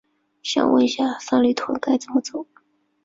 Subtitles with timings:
[0.41, 2.43] 想问一下，三里屯该怎么走？